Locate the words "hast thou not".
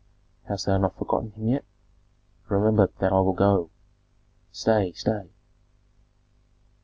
0.47-0.97